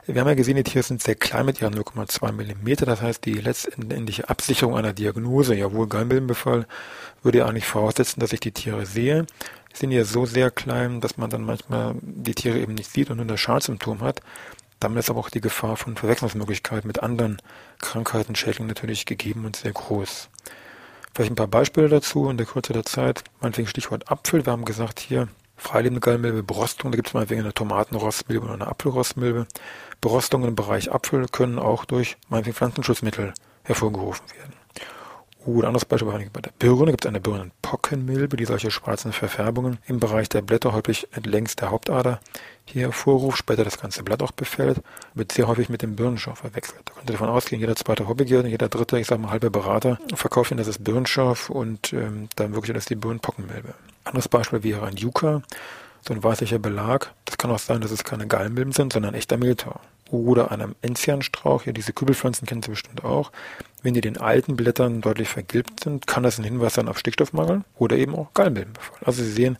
Wir 0.05 0.21
haben 0.21 0.27
ja 0.27 0.33
gesehen, 0.33 0.55
die 0.55 0.63
Tiere 0.63 0.83
sind 0.83 1.03
sehr 1.03 1.15
klein 1.15 1.45
mit 1.45 1.61
ihren 1.61 1.75
0,2 1.75 2.31
Millimeter. 2.31 2.85
Das 2.85 3.01
heißt, 3.01 3.25
die 3.25 3.33
letztendliche 3.33 4.29
Absicherung 4.29 4.77
einer 4.77 4.93
Diagnose, 4.93 5.55
jawohl, 5.55 5.87
Gallenmilbenbefall, 5.87 6.67
würde 7.21 7.39
ja 7.39 7.45
eigentlich 7.45 7.65
voraussetzen, 7.65 8.21
dass 8.21 8.31
ich 8.31 8.39
die 8.39 8.53
Tiere 8.53 8.85
sehe. 8.85 9.25
Die 9.73 9.77
sind 9.77 9.91
ja 9.91 10.05
so 10.05 10.25
sehr 10.25 10.51
klein, 10.51 11.01
dass 11.01 11.17
man 11.17 11.29
dann 11.29 11.43
manchmal 11.43 11.95
die 12.01 12.33
Tiere 12.33 12.59
eben 12.59 12.75
nicht 12.75 12.91
sieht 12.91 13.09
und 13.09 13.17
nur 13.17 13.25
das 13.25 13.39
Schadsymptom 13.39 14.01
hat. 14.01 14.21
Damit 14.79 14.99
ist 14.99 15.09
aber 15.09 15.19
auch 15.19 15.29
die 15.29 15.41
Gefahr 15.41 15.75
von 15.75 15.97
Verwechslungsmöglichkeiten 15.97 16.87
mit 16.87 17.03
anderen 17.03 17.41
Krankheiten, 17.79 18.35
Schädlingen 18.35 18.69
natürlich 18.69 19.05
gegeben 19.05 19.45
und 19.45 19.57
sehr 19.57 19.73
groß. 19.73 20.29
Vielleicht 21.13 21.31
ein 21.31 21.35
paar 21.35 21.47
Beispiele 21.47 21.89
dazu 21.89 22.29
in 22.29 22.37
der 22.37 22.45
Kürze 22.45 22.71
der 22.71 22.85
Zeit. 22.85 23.23
Meinetwegen 23.41 23.67
Stichwort 23.67 24.09
Apfel. 24.09 24.45
Wir 24.45 24.53
haben 24.53 24.63
gesagt, 24.63 25.01
hier 25.01 25.27
freilebende 25.59 25.99
Gallmilbe, 25.99 26.43
Berostung, 26.43 26.91
da 26.91 26.95
gibt 26.95 27.09
es 27.09 27.13
meinetwegen 27.13 27.41
eine 27.41 27.53
Tomatenrostmilbe 27.53 28.45
oder 28.45 28.53
eine 28.55 28.67
Apfelrostmilbe. 28.67 29.47
Berostungen 30.01 30.49
im 30.49 30.55
Bereich 30.55 30.91
Apfel 30.91 31.27
können 31.27 31.59
auch 31.59 31.85
durch 31.85 32.17
meinetwegen 32.29 32.55
Pflanzenschutzmittel 32.55 33.33
hervorgerufen 33.63 34.25
werden. 34.37 34.53
Oder 35.45 35.69
anderes 35.69 35.85
Beispiel 35.85 36.29
bei 36.33 36.41
der 36.41 36.51
Birne 36.59 36.91
gibt 36.91 37.05
es 37.05 37.09
eine 37.09 37.21
Birnenpockenmilbe, 37.21 38.35
die 38.35 38.45
solche 38.45 38.71
schwarzen 38.71 39.13
Verfärbungen 39.13 39.79
im 39.87 39.99
Bereich 39.99 40.27
der 40.27 40.41
Blätter 40.41 40.73
häufig 40.73 41.07
längs 41.23 41.55
der 41.55 41.71
Hauptader 41.71 42.19
hier 42.65 42.83
hervorruft, 42.83 43.39
später 43.39 43.63
das 43.63 43.79
ganze 43.79 44.03
Blatt 44.03 44.21
auch 44.21 44.31
befällt, 44.31 44.81
wird 45.15 45.31
sehr 45.31 45.47
häufig 45.47 45.69
mit 45.69 45.81
dem 45.81 45.95
Birnenschorf 45.95 46.39
verwechselt. 46.39 46.81
Da 46.85 46.93
könnte 46.93 47.13
davon 47.13 47.29
ausgehen, 47.29 47.61
jeder 47.61 47.75
zweite 47.75 48.07
Hobbygärtner, 48.07 48.49
jeder 48.49 48.67
dritte, 48.67 48.99
ich 48.99 49.07
sag 49.07 49.19
mal 49.19 49.31
halbe 49.31 49.49
Berater, 49.49 49.97
verkauft 50.13 50.51
ihnen 50.51 50.59
das 50.59 50.67
als 50.67 50.77
Birnenschorf 50.77 51.49
und 51.49 51.93
ähm, 51.93 52.27
dann 52.35 52.53
wirklich 52.53 52.75
das 52.75 52.85
die 52.85 52.95
Birnenpockenmilbe. 52.95 53.73
Anderes 54.09 54.27
Beispiel 54.27 54.63
wäre 54.63 54.85
ein 54.85 54.97
Yucca, 54.97 55.41
so 56.01 56.13
ein 56.13 56.23
weißlicher 56.23 56.59
Belag. 56.59 57.13
Das 57.25 57.37
kann 57.37 57.51
auch 57.51 57.59
sein, 57.59 57.81
dass 57.81 57.91
es 57.91 58.03
keine 58.03 58.27
Gallenmilben 58.27 58.73
sind, 58.73 58.93
sondern 58.93 59.13
echter 59.13 59.37
Mehltau 59.37 59.79
oder 60.11 60.51
einem 60.51 60.75
Enzianstrauch, 60.81 61.65
ja 61.65 61.71
diese 61.71 61.93
Kübelpflanzen 61.93 62.47
kennen 62.47 62.63
Sie 62.63 62.71
bestimmt 62.71 63.03
auch, 63.03 63.31
wenn 63.83 63.93
die 63.93 64.01
den 64.01 64.17
alten 64.17 64.55
Blättern 64.55 65.01
deutlich 65.01 65.29
vergilbt 65.29 65.83
sind, 65.83 66.07
kann 66.07 66.23
das 66.23 66.37
ein 66.37 66.43
Hinweis 66.43 66.73
sein 66.73 66.87
auf 66.87 66.97
Stickstoffmangel 66.97 67.63
oder 67.77 67.95
eben 67.95 68.15
auch 68.15 68.33
Gallenmilbenbefall. 68.33 68.99
Also 69.05 69.23
Sie 69.23 69.31
sehen, 69.31 69.57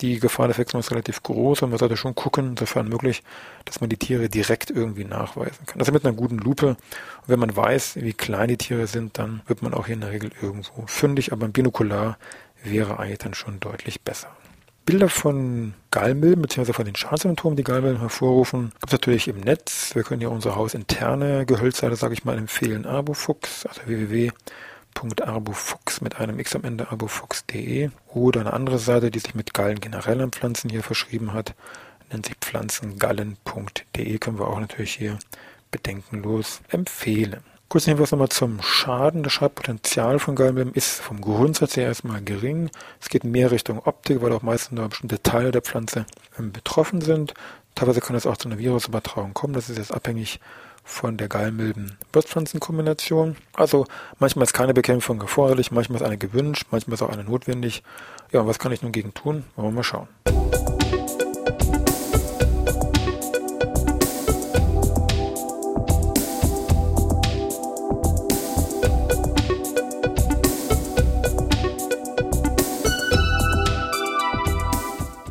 die 0.00 0.18
Gefahr 0.18 0.46
der 0.46 0.54
Verwechslung 0.54 0.80
ist 0.80 0.90
relativ 0.90 1.22
groß 1.22 1.62
und 1.62 1.70
man 1.70 1.78
sollte 1.78 1.96
schon 1.96 2.14
gucken, 2.14 2.56
sofern 2.56 2.88
möglich, 2.88 3.22
dass 3.66 3.82
man 3.82 3.90
die 3.90 3.98
Tiere 3.98 4.30
direkt 4.30 4.70
irgendwie 4.70 5.04
nachweisen 5.04 5.66
kann. 5.66 5.78
Also 5.78 5.92
mit 5.92 6.06
einer 6.06 6.14
guten 6.14 6.38
Lupe. 6.38 6.68
Und 6.68 6.78
wenn 7.26 7.38
man 7.38 7.54
weiß, 7.54 7.96
wie 7.96 8.14
klein 8.14 8.48
die 8.48 8.56
Tiere 8.56 8.86
sind, 8.86 9.18
dann 9.18 9.42
wird 9.46 9.60
man 9.60 9.74
auch 9.74 9.86
hier 9.86 9.94
in 9.96 10.00
der 10.00 10.10
Regel 10.10 10.30
irgendwo 10.40 10.86
fündig, 10.86 11.32
aber 11.32 11.44
ein 11.44 11.52
Binokular 11.52 12.16
wäre 12.62 12.98
eigentlich 12.98 13.18
dann 13.18 13.34
schon 13.34 13.60
deutlich 13.60 14.00
besser. 14.02 14.34
Bilder 14.86 15.08
von 15.08 15.74
Gallmilben 15.90 16.42
bzw. 16.42 16.72
von 16.72 16.84
den 16.84 16.94
Schadsymptomen, 16.96 17.56
die 17.56 17.62
Gallmilben 17.62 18.00
hervorrufen, 18.00 18.72
gibt 18.80 18.86
es 18.86 18.92
natürlich 18.92 19.28
im 19.28 19.38
Netz. 19.38 19.94
Wir 19.94 20.02
können 20.02 20.20
ja 20.20 20.26
unsere 20.28 20.56
hausinterne 20.56 21.46
Gehölzseite, 21.46 21.94
sage 21.96 22.14
ich 22.14 22.24
mal, 22.24 22.36
empfehlen. 22.36 22.86
Arbofuchs, 22.86 23.66
also 23.66 23.82
www.arbofuchs 23.86 26.00
mit 26.00 26.18
einem 26.18 26.40
X 26.40 26.56
am 26.56 26.64
Ende, 26.64 26.90
arbofuchs.de. 26.90 27.90
Oder 28.08 28.40
eine 28.40 28.52
andere 28.52 28.78
Seite, 28.78 29.12
die 29.12 29.20
sich 29.20 29.36
mit 29.36 29.54
Gallen 29.54 29.80
generell 29.80 30.20
an 30.20 30.32
Pflanzen 30.32 30.70
hier 30.70 30.82
verschrieben 30.82 31.34
hat, 31.34 31.54
nennt 32.10 32.26
sich 32.26 32.34
pflanzengallen.de. 32.40 34.18
Können 34.18 34.40
wir 34.40 34.48
auch 34.48 34.58
natürlich 34.58 34.94
hier 34.94 35.20
bedenkenlos 35.70 36.62
empfehlen. 36.68 37.44
Kurz 37.70 37.84
Hinweis 37.84 38.10
nochmal 38.10 38.30
zum 38.30 38.60
Schaden. 38.62 39.22
Das 39.22 39.32
Schadpotenzial 39.32 40.18
von 40.18 40.34
Gallenmilben 40.34 40.74
ist 40.74 41.00
vom 41.00 41.20
Grundsatz 41.20 41.76
her 41.76 41.84
erstmal 41.84 42.20
gering. 42.20 42.68
Es 43.00 43.08
geht 43.08 43.22
mehr 43.22 43.52
Richtung 43.52 43.78
Optik, 43.78 44.22
weil 44.22 44.32
auch 44.32 44.42
meistens 44.42 44.72
nur 44.72 44.88
bestimmte 44.88 45.22
Teile 45.22 45.52
der 45.52 45.62
Pflanze 45.62 46.04
ähm, 46.36 46.50
betroffen 46.50 47.00
sind. 47.00 47.32
Teilweise 47.76 48.00
kann 48.00 48.16
es 48.16 48.26
auch 48.26 48.36
zu 48.36 48.48
einer 48.48 48.58
Virusübertragung 48.58 49.34
kommen. 49.34 49.52
Das 49.52 49.70
ist 49.70 49.78
jetzt 49.78 49.94
abhängig 49.94 50.40
von 50.82 51.16
der 51.16 51.28
Gallenmilben-Wirtspflanzenkombination. 51.28 53.36
Also 53.52 53.86
manchmal 54.18 54.46
ist 54.46 54.52
keine 54.52 54.74
Bekämpfung 54.74 55.20
erforderlich, 55.20 55.70
manchmal 55.70 56.00
ist 56.00 56.04
eine 56.04 56.18
gewünscht, 56.18 56.66
manchmal 56.72 56.94
ist 56.94 57.02
auch 57.02 57.10
eine 57.10 57.22
notwendig. 57.22 57.84
Ja, 58.32 58.40
und 58.40 58.48
was 58.48 58.58
kann 58.58 58.72
ich 58.72 58.82
nun 58.82 58.90
gegen 58.90 59.14
tun? 59.14 59.44
Wollen 59.54 59.68
wir 59.68 59.74
mal 59.76 59.84
schauen. 59.84 60.08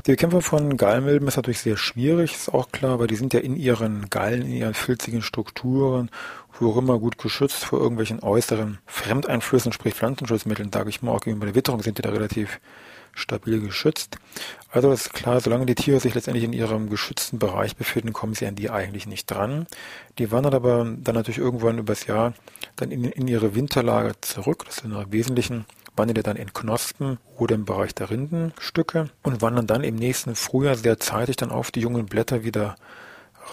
Die 0.09 0.13
Bekämpfung 0.13 0.41
von 0.41 0.75
Gallenmilben 0.75 1.27
ist 1.27 1.35
natürlich 1.35 1.59
sehr 1.59 1.77
schwierig, 1.77 2.33
ist 2.33 2.51
auch 2.51 2.71
klar, 2.71 2.97
weil 2.97 3.05
die 3.05 3.15
sind 3.15 3.31
ja 3.31 3.41
in 3.41 3.55
ihren 3.55 4.09
Gallen, 4.09 4.41
in 4.41 4.53
ihren 4.53 4.73
filzigen 4.73 5.21
Strukturen, 5.21 6.09
wo 6.59 6.79
immer 6.79 6.97
gut 6.97 7.19
geschützt 7.19 7.63
vor 7.63 7.79
irgendwelchen 7.79 8.23
äußeren 8.23 8.79
Fremdeinflüssen, 8.87 9.71
sprich 9.71 9.93
Pflanzenschutzmitteln, 9.93 10.71
sage 10.73 10.89
ich 10.89 11.03
mal, 11.03 11.11
auch 11.11 11.21
gegenüber 11.21 11.45
der 11.45 11.53
Witterung 11.53 11.83
sind 11.83 11.99
die 11.99 12.01
da 12.01 12.09
relativ 12.09 12.59
stabil 13.13 13.61
geschützt. 13.61 14.17
Also 14.71 14.91
ist 14.91 15.13
klar, 15.13 15.41
solange 15.41 15.67
die 15.67 15.75
Tiere 15.75 15.99
sich 15.99 16.15
letztendlich 16.15 16.43
in 16.43 16.53
ihrem 16.53 16.89
geschützten 16.89 17.37
Bereich 17.37 17.75
befinden, 17.75 18.11
kommen 18.11 18.33
sie 18.33 18.47
an 18.47 18.55
die 18.55 18.71
eigentlich 18.71 19.05
nicht 19.05 19.29
dran. 19.29 19.67
Die 20.17 20.31
wandern 20.31 20.55
aber 20.55 20.85
dann 20.85 21.13
natürlich 21.13 21.37
irgendwann 21.37 21.77
übers 21.77 22.07
Jahr 22.07 22.33
dann 22.77 22.89
in, 22.89 23.03
in 23.03 23.27
ihre 23.27 23.53
Winterlager 23.53 24.19
zurück. 24.21 24.65
Das 24.65 24.77
sind 24.77 24.91
im 24.91 25.11
Wesentlichen 25.11 25.65
wandern 25.99 26.15
die 26.15 26.23
dann 26.23 26.37
in 26.37 26.53
Knospen 26.53 27.19
oder 27.37 27.53
im 27.55 27.65
Bereich 27.65 27.93
der 27.93 28.09
Rindenstücke 28.09 29.09
und 29.21 29.41
wandern 29.41 29.67
dann 29.67 29.83
im 29.83 29.95
nächsten 29.95 30.33
Frühjahr 30.33 30.75
sehr 30.75 30.99
zeitig 30.99 31.35
dann 31.35 31.51
auf 31.51 31.69
die 31.69 31.81
jungen 31.81 32.07
Blätter 32.07 32.43
wieder 32.43 32.75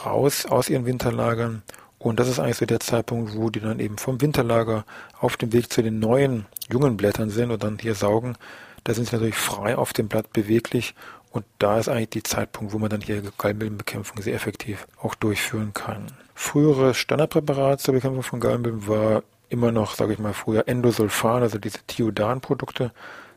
raus 0.07 0.47
aus 0.47 0.71
ihren 0.71 0.87
Winterlagern. 0.87 1.63
Und 1.99 2.21
das 2.21 2.29
ist 2.29 2.39
eigentlich 2.39 2.59
so 2.59 2.67
der 2.67 2.81
Zeitpunkt, 2.81 3.37
wo 3.37 3.51
die 3.51 3.61
dann 3.61 3.81
eben 3.81 3.99
vom 3.99 4.21
Winterlager 4.21 4.85
auf 5.19 5.37
dem 5.37 5.53
Weg 5.53 5.73
zu 5.73 5.83
den 5.83 5.99
neuen 5.99 6.47
jungen 6.71 6.97
Blättern 6.97 7.31
sind 7.31 7.51
und 7.51 7.63
dann 7.63 7.79
hier 7.79 7.95
saugen. 7.95 8.37
Da 8.85 8.95
sind 8.95 9.09
sie 9.09 9.17
natürlich 9.17 9.37
frei 9.37 9.77
auf 9.77 9.93
dem 9.93 10.07
Blatt 10.07 10.33
beweglich 10.33 10.95
und 11.33 11.45
da 11.59 11.79
ist 11.79 11.89
eigentlich 11.89 12.11
die 12.11 12.23
Zeitpunkt, 12.23 12.73
wo 12.73 12.79
man 12.79 12.91
dann 12.91 13.01
hier 13.01 13.23
Gallenmilbenbekämpfung 13.37 14.23
sehr 14.23 14.35
effektiv 14.35 14.87
auch 15.03 15.15
durchführen 15.15 15.75
kann. 15.75 16.07
Früheres 16.35 16.97
Standardpräparat 16.97 17.81
zur 17.81 17.95
Bekämpfung 17.95 18.23
von 18.23 18.41
Gallenmilben 18.41 18.87
war 18.87 19.23
immer 19.49 19.73
noch, 19.73 19.95
sage 19.95 20.13
ich 20.13 20.19
mal, 20.19 20.35
früher 20.35 20.67
Endosulfan, 20.69 21.43
also 21.43 21.59
diese 21.59 21.79
Thiodan-Produkte. 21.87 22.93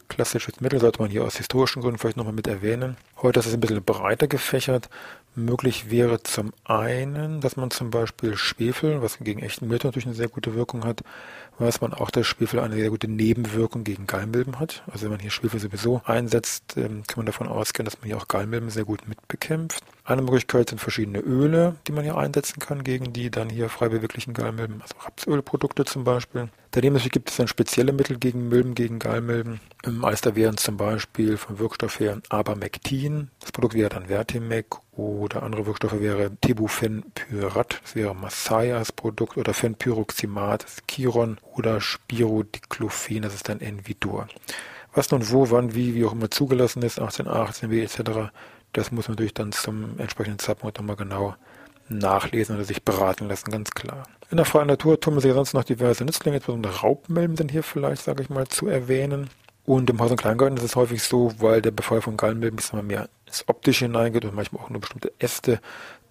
Klassisches 0.07 0.59
Mittel 0.59 0.79
sollte 0.79 1.01
man 1.01 1.11
hier 1.11 1.23
aus 1.23 1.37
historischen 1.37 1.81
Gründen 1.81 1.99
vielleicht 1.99 2.17
nochmal 2.17 2.33
mit 2.33 2.47
erwähnen. 2.47 2.97
Heute 3.21 3.41
ist 3.41 3.47
es 3.47 3.53
ein 3.53 3.59
bisschen 3.59 3.83
breiter 3.83 4.27
gefächert. 4.27 4.89
Möglich 5.35 5.91
wäre 5.91 6.23
zum 6.23 6.53
einen, 6.63 7.41
dass 7.41 7.57
man 7.57 7.69
zum 7.69 7.91
Beispiel 7.91 8.37
Schwefel, 8.37 9.01
was 9.01 9.19
gegen 9.19 9.41
echten 9.41 9.67
Milch 9.67 9.83
natürlich 9.83 10.05
eine 10.05 10.15
sehr 10.15 10.29
gute 10.29 10.55
Wirkung 10.55 10.85
hat, 10.85 11.01
weiß 11.59 11.81
man 11.81 11.93
auch, 11.93 12.11
dass 12.11 12.25
Schwefel 12.25 12.59
eine 12.59 12.75
sehr 12.75 12.89
gute 12.89 13.09
Nebenwirkung 13.09 13.83
gegen 13.83 14.07
Gallenmilben 14.07 14.59
hat. 14.59 14.83
Also 14.87 15.03
wenn 15.03 15.11
man 15.11 15.19
hier 15.19 15.31
Schwefel 15.31 15.59
sowieso 15.59 16.01
einsetzt, 16.05 16.75
ähm, 16.77 17.03
kann 17.07 17.17
man 17.17 17.25
davon 17.25 17.47
ausgehen, 17.47 17.85
dass 17.85 17.99
man 17.99 18.07
hier 18.07 18.17
auch 18.17 18.27
Gallenmilben 18.27 18.69
sehr 18.69 18.85
gut 18.85 19.07
mitbekämpft. 19.07 19.83
Eine 20.05 20.21
Möglichkeit 20.21 20.69
sind 20.69 20.79
verschiedene 20.79 21.19
Öle, 21.19 21.75
die 21.87 21.91
man 21.91 22.03
hier 22.03 22.17
einsetzen 22.17 22.59
kann 22.59 22.83
gegen 22.83 23.13
die 23.13 23.29
dann 23.29 23.49
hier 23.49 23.69
frei 23.69 23.89
beweglichen 23.89 24.33
Gallenmilben, 24.33 24.81
also 24.81 24.95
Rapsölprodukte 25.03 25.85
zum 25.85 26.03
Beispiel. 26.03 26.49
Daneben 26.71 26.97
gibt 26.97 27.29
es 27.29 27.37
dann 27.37 27.47
spezielle 27.47 27.93
Mittel 27.93 28.17
gegen 28.17 28.47
Milben, 28.47 28.75
gegen 28.75 28.99
Gallenmilben. 28.99 29.59
Im 29.83 30.05
Alster 30.05 30.35
wären 30.35 30.57
zum 30.57 30.77
Beispiel 30.77 31.37
vom 31.37 31.59
Wirkstoff 31.59 31.99
her 31.99 32.21
Abamectin. 32.29 33.08
Das 33.39 33.51
Produkt 33.51 33.73
wäre 33.73 33.89
dann 33.89 34.07
Vertimec 34.07 34.77
oder 34.91 35.43
andere 35.43 35.65
Wirkstoffe 35.65 35.99
wäre 35.99 36.31
Tebufenpyrat, 36.41 37.81
das 37.81 37.95
wäre 37.95 38.15
Masai 38.15 38.75
als 38.75 38.91
Produkt 38.91 39.37
oder 39.37 39.53
Fenpyroximat, 39.53 40.63
das 40.63 40.73
ist 40.73 40.87
Chiron 40.87 41.39
oder 41.55 41.81
Spirodiclophen, 41.81 43.21
das 43.21 43.33
ist 43.33 43.49
dann 43.49 43.61
Envidur. 43.61 44.27
Was 44.93 45.11
nun 45.11 45.29
wo, 45.29 45.49
wann, 45.51 45.75
wie, 45.75 45.95
wie 45.95 46.05
auch 46.05 46.13
immer 46.13 46.31
zugelassen 46.31 46.81
ist, 46.81 46.99
1818 46.99 47.69
wie 47.69 47.81
etc., 47.81 48.31
das 48.73 48.91
muss 48.91 49.07
man 49.07 49.13
natürlich 49.13 49.33
dann 49.33 49.51
zum 49.51 49.99
entsprechenden 49.99 50.39
Zeitpunkt 50.39 50.77
nochmal 50.77 50.95
genau 50.95 51.35
nachlesen 51.89 52.55
oder 52.55 52.65
sich 52.65 52.83
beraten 52.83 53.27
lassen, 53.27 53.51
ganz 53.51 53.71
klar. 53.71 54.03
In 54.29 54.37
der 54.37 54.45
freien 54.45 54.67
Natur 54.67 54.99
tummeln 54.99 55.21
sich 55.21 55.33
sonst 55.33 55.53
noch 55.53 55.63
diverse 55.63 56.05
Nützlinge, 56.05 56.37
insbesondere 56.37 56.81
Raubmilben 56.81 57.35
sind 57.35 57.51
hier 57.51 57.63
vielleicht, 57.63 58.03
sage 58.03 58.21
ich 58.21 58.29
mal, 58.29 58.47
zu 58.47 58.67
erwähnen. 58.67 59.29
Und 59.69 59.87
im 59.91 59.99
Haus- 59.99 60.09
und 60.09 60.17
Kleingarten 60.17 60.57
ist 60.57 60.63
es 60.63 60.75
häufig 60.75 61.03
so, 61.03 61.31
weil 61.37 61.61
der 61.61 61.69
Befall 61.69 62.01
von 62.01 62.17
Gallenmilben 62.17 62.55
bisschen 62.55 62.87
mehr 62.87 63.07
ins 63.27 63.47
Optische 63.47 63.85
hineingeht 63.85 64.25
und 64.25 64.33
manchmal 64.33 64.63
auch 64.63 64.71
nur 64.71 64.81
bestimmte 64.81 65.13
Äste, 65.19 65.61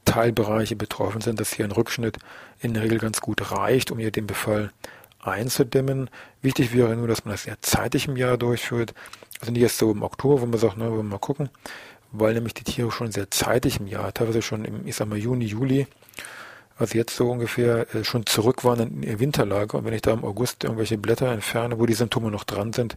Teilbereiche 0.05 0.77
betroffen 0.77 1.21
sind, 1.21 1.41
dass 1.41 1.55
hier 1.55 1.65
ein 1.65 1.73
Rückschnitt 1.73 2.19
in 2.61 2.73
der 2.73 2.85
Regel 2.85 3.01
ganz 3.01 3.21
gut 3.21 3.51
reicht, 3.51 3.91
um 3.91 3.99
hier 3.99 4.13
den 4.13 4.29
Befall 4.29 4.71
einzudämmen. 5.19 6.09
Wichtig 6.41 6.73
wäre 6.73 6.95
nur, 6.95 7.09
dass 7.09 7.25
man 7.25 7.35
das 7.35 7.43
sehr 7.43 7.61
zeitig 7.61 8.07
im 8.07 8.17
Jahr 8.17 8.39
durchführt. 8.39 8.95
Also 9.41 9.51
nicht 9.51 9.63
erst 9.63 9.79
so 9.79 9.91
im 9.91 10.05
Oktober, 10.05 10.41
wo 10.41 10.47
man 10.47 10.61
sagt, 10.61 10.77
na, 10.77 10.85
wollen 10.85 10.99
wir 10.99 11.03
mal 11.03 11.19
gucken, 11.19 11.49
weil 12.13 12.35
nämlich 12.35 12.55
die 12.55 12.63
Tiere 12.63 12.93
schon 12.93 13.11
sehr 13.11 13.29
zeitig 13.33 13.81
im 13.81 13.89
Jahr, 13.89 14.15
teilweise 14.15 14.41
schon 14.41 14.65
im, 14.65 14.87
ich 14.87 14.95
sag 14.95 15.09
mal, 15.09 15.19
Juni, 15.19 15.47
Juli, 15.47 15.89
also 16.77 16.97
jetzt 16.97 17.17
so 17.17 17.29
ungefähr 17.29 17.93
äh, 17.93 18.05
schon 18.05 18.25
zurück 18.25 18.63
waren 18.63 18.79
in 18.79 19.03
ihr 19.03 19.19
Winterlager. 19.19 19.79
Und 19.79 19.85
wenn 19.85 19.95
ich 19.95 20.03
da 20.03 20.13
im 20.13 20.23
August 20.23 20.63
irgendwelche 20.63 20.97
Blätter 20.97 21.33
entferne, 21.33 21.81
wo 21.81 21.87
die 21.87 21.95
Symptome 21.95 22.31
noch 22.31 22.45
dran 22.45 22.73
sind, 22.73 22.97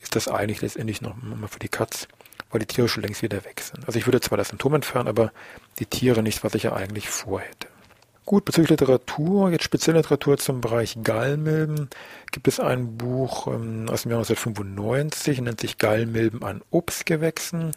ist 0.00 0.16
das 0.16 0.28
eigentlich 0.28 0.62
letztendlich 0.62 1.00
noch 1.00 1.16
mal 1.16 1.48
für 1.48 1.58
die 1.58 1.68
Katz, 1.68 2.08
weil 2.50 2.60
die 2.60 2.66
Tiere 2.66 2.88
schon 2.88 3.02
längst 3.02 3.22
wieder 3.22 3.44
weg 3.44 3.60
sind. 3.60 3.86
Also 3.86 3.98
ich 3.98 4.06
würde 4.06 4.20
zwar 4.20 4.38
das 4.38 4.48
Symptom 4.48 4.74
entfernen, 4.74 5.08
aber 5.08 5.32
die 5.78 5.86
Tiere 5.86 6.22
nicht, 6.22 6.44
was 6.44 6.54
ich 6.54 6.64
ja 6.64 6.72
eigentlich 6.72 7.08
vorhätte. 7.08 7.68
Gut, 8.26 8.46
bezüglich 8.46 8.70
Literatur, 8.70 9.50
jetzt 9.50 9.64
spezielle 9.64 9.98
Literatur 9.98 10.38
zum 10.38 10.62
Bereich 10.62 10.96
Gallmilben, 11.02 11.90
gibt 12.32 12.48
es 12.48 12.58
ein 12.58 12.96
Buch 12.96 13.48
ähm, 13.48 13.86
aus 13.90 14.02
dem 14.02 14.12
Jahr 14.12 14.20
1995, 14.20 15.42
nennt 15.42 15.60
sich 15.60 15.76
Gallmilben 15.76 16.42
an 16.42 16.62
Obstgewächsen 16.70 17.72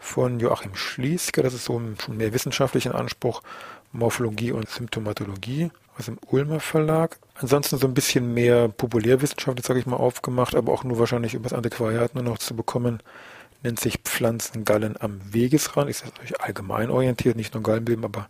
von 0.00 0.40
Joachim 0.40 0.74
Schlieske. 0.74 1.44
Das 1.44 1.54
ist 1.54 1.66
so 1.66 1.78
ein 1.78 1.96
schon 2.04 2.16
mehr 2.16 2.34
wissenschaftlicher 2.34 2.96
Anspruch, 2.96 3.42
Morphologie 3.92 4.50
und 4.50 4.68
Symptomatologie 4.68 5.70
aus 5.98 6.06
dem 6.06 6.18
Ulmer 6.26 6.60
Verlag. 6.60 7.18
Ansonsten 7.34 7.78
so 7.78 7.86
ein 7.86 7.94
bisschen 7.94 8.34
mehr 8.34 8.68
populärwissenschaftlich, 8.68 9.66
sage 9.66 9.80
ich 9.80 9.86
mal, 9.86 9.96
aufgemacht, 9.96 10.54
aber 10.54 10.72
auch 10.72 10.84
nur 10.84 10.98
wahrscheinlich 10.98 11.34
über 11.34 11.48
das 11.48 11.56
Antiquariat 11.56 12.14
nur 12.14 12.24
noch 12.24 12.38
zu 12.38 12.54
bekommen. 12.54 13.00
Nennt 13.62 13.80
sich 13.80 13.98
Pflanzengallen 13.98 14.96
am 15.00 15.20
Wegesrand. 15.32 15.88
Ist 15.88 16.04
natürlich 16.04 16.40
allgemein 16.40 16.90
orientiert, 16.90 17.36
nicht 17.36 17.54
nur 17.54 17.62
Gallenbilden, 17.62 18.04
aber 18.04 18.28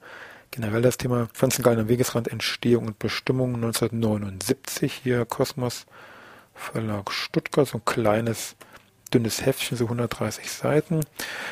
generell 0.51 0.83
das 0.83 0.99
Thema 0.99 1.29
Pflanzengallen 1.33 1.81
am 1.81 1.89
Wegesrand, 1.89 2.29
Entstehung 2.29 2.87
und 2.87 2.99
Bestimmung 2.99 3.57
1979 3.57 4.93
hier 5.03 5.25
Kosmos 5.25 5.87
Verlag 6.55 7.11
Stuttgart, 7.11 7.67
so 7.67 7.79
ein 7.79 7.85
kleines, 7.85 8.55
dünnes 9.13 9.45
Heftchen, 9.45 9.77
so 9.77 9.85
130 9.85 10.51
Seiten. 10.51 11.01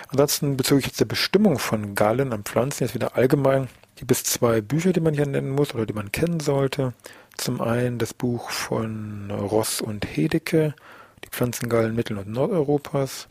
Ansonsten 0.09 0.57
bezüglich 0.57 0.87
jetzt 0.87 1.01
der 1.01 1.07
Bestimmung 1.07 1.59
von 1.59 1.95
Gallen 1.97 2.33
an 2.33 2.45
Pflanzen, 2.45 2.85
jetzt 2.85 2.95
wieder 2.95 3.17
allgemein, 3.17 3.69
gibt 3.97 4.11
es 4.11 4.25
zwei 4.25 4.61
Bücher, 4.61 4.93
die 4.93 5.01
man 5.01 5.15
hier 5.15 5.27
nennen 5.27 5.51
muss 5.51 5.75
oder 5.75 5.87
die 5.87 5.93
man 5.93 6.13
kennen 6.13 6.41
sollte. 6.41 6.93
Zum 7.37 7.61
einen 7.61 7.99
das 7.99 8.15
Buch 8.15 8.51
von 8.51 9.31
Ross 9.31 9.81
und 9.81 10.05
Hedecke, 10.05 10.75
die 11.25 11.29
Pflanzengallen 11.29 11.95
Mittel- 11.95 12.19
und 12.19 12.29
Nordeuropas. 12.29 13.29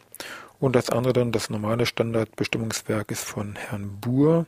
Und 0.59 0.75
das 0.75 0.89
andere 0.89 1.13
dann, 1.13 1.31
das 1.31 1.49
normale 1.49 1.85
Standardbestimmungswerk 1.85 3.11
ist 3.11 3.23
von 3.23 3.55
Herrn 3.55 3.99
Buhr, 3.99 4.45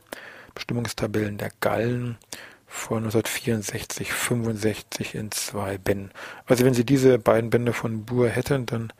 Bestimmungstabellen 0.54 1.38
der 1.38 1.50
Gallen 1.60 2.16
von 2.66 2.98
1964, 2.98 4.12
65 4.12 5.14
in 5.14 5.30
zwei 5.30 5.78
Bänden. 5.78 6.10
Also 6.46 6.64
wenn 6.64 6.74
Sie 6.74 6.84
diese 6.84 7.18
beiden 7.18 7.50
Bände 7.50 7.72
von 7.72 8.04
Buhr 8.04 8.28
hätten, 8.28 8.66
dann 8.66 8.92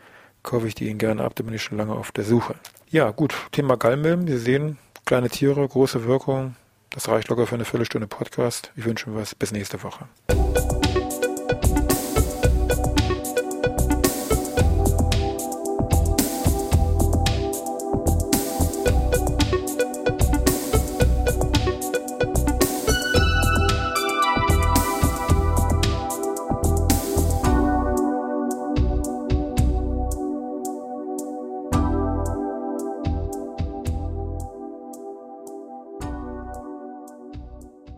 kaufe 0.42 0.68
ich 0.68 0.75
die 0.75 0.88
Ihnen 0.88 0.99
gerne 0.99 1.25
ab, 1.25 1.35
da 1.35 1.42
bin 1.42 1.54
ich 1.54 1.62
schon 1.62 1.78
lange 1.78 1.94
auf 1.94 2.12
der 2.12 2.25
Suche. 2.25 2.54
Ja, 2.90 3.11
gut, 3.11 3.35
Thema 3.50 3.76
Gallmilben. 3.76 4.28
Sie 4.28 4.38
sehen, 4.38 4.78
kleine 5.04 5.28
Tiere, 5.28 5.66
große 5.66 6.04
Wirkung. 6.04 6.54
Das 6.94 7.08
reicht 7.08 7.28
locker 7.28 7.48
für 7.48 7.56
eine 7.56 7.64
Viertelstunde 7.64 8.06
Podcast. 8.06 8.70
Ich 8.76 8.84
wünsche 8.84 9.10
mir 9.10 9.20
was. 9.20 9.34
Bis 9.34 9.50
nächste 9.50 9.82
Woche. 9.82 10.06